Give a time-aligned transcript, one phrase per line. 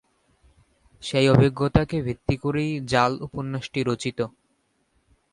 [1.03, 4.19] সেই অভিজ্ঞতাকে ভিত্তি করেই 'জাল' উপন্যাসটি রচিত।